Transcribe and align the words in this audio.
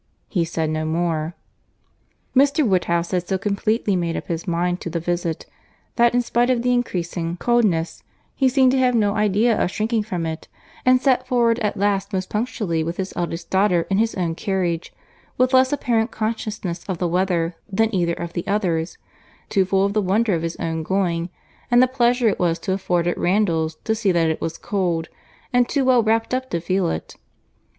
He 0.29 0.45
said 0.45 0.71
no 0.71 0.83
more. 0.83 1.35
Mr. 2.35 2.67
Woodhouse 2.67 3.11
had 3.11 3.27
so 3.27 3.37
completely 3.37 3.95
made 3.95 4.17
up 4.17 4.29
his 4.29 4.47
mind 4.47 4.81
to 4.81 4.89
the 4.89 4.99
visit, 4.99 5.45
that 5.95 6.15
in 6.15 6.23
spite 6.23 6.49
of 6.49 6.63
the 6.63 6.73
increasing 6.73 7.37
coldness, 7.37 8.01
he 8.33 8.49
seemed 8.49 8.71
to 8.71 8.79
have 8.79 8.95
no 8.95 9.13
idea 9.13 9.55
of 9.55 9.69
shrinking 9.69 10.01
from 10.01 10.25
it, 10.25 10.47
and 10.87 10.99
set 11.03 11.27
forward 11.27 11.59
at 11.59 11.77
last 11.77 12.13
most 12.13 12.31
punctually 12.31 12.83
with 12.83 12.97
his 12.97 13.13
eldest 13.15 13.51
daughter 13.51 13.85
in 13.91 13.99
his 13.99 14.15
own 14.15 14.33
carriage, 14.33 14.91
with 15.37 15.53
less 15.53 15.71
apparent 15.71 16.09
consciousness 16.09 16.83
of 16.87 16.97
the 16.97 17.07
weather 17.07 17.53
than 17.71 17.93
either 17.93 18.13
of 18.15 18.33
the 18.33 18.47
others; 18.47 18.97
too 19.49 19.65
full 19.65 19.85
of 19.85 19.93
the 19.93 20.01
wonder 20.01 20.33
of 20.33 20.41
his 20.41 20.55
own 20.55 20.81
going, 20.81 21.29
and 21.69 21.79
the 21.79 21.85
pleasure 21.87 22.27
it 22.27 22.39
was 22.39 22.57
to 22.57 22.73
afford 22.73 23.05
at 23.05 23.19
Randalls 23.19 23.75
to 23.83 23.93
see 23.93 24.11
that 24.11 24.29
it 24.31 24.41
was 24.41 24.57
cold, 24.57 25.09
and 25.53 25.69
too 25.69 25.85
well 25.85 26.01
wrapt 26.01 26.33
up 26.33 26.49
to 26.49 26.59
feel 26.59 26.89
it. 26.89 27.17